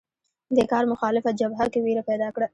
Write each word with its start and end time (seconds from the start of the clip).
دې 0.55 0.63
کار 0.71 0.83
مخالفه 0.93 1.29
جبهه 1.39 1.65
کې 1.71 1.79
وېره 1.81 2.03
پیدا 2.09 2.27
کړه 2.35 2.47